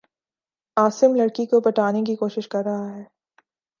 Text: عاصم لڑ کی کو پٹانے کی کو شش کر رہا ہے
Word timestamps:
عاصم 0.77 1.15
لڑ 1.15 1.27
کی 1.35 1.45
کو 1.45 1.59
پٹانے 1.61 2.01
کی 2.03 2.15
کو 2.15 2.29
شش 2.29 2.47
کر 2.47 2.63
رہا 2.65 2.87
ہے 2.95 3.03